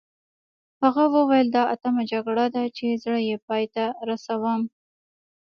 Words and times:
هغه 0.83 1.03
وویل 1.15 1.47
دا 1.55 1.63
اتمه 1.73 2.03
جګړه 2.11 2.45
ده 2.55 2.63
چې 2.77 2.87
زه 3.03 3.13
یې 3.27 3.35
پای 3.47 3.63
ته 3.75 3.85
رسوم. 4.07 4.61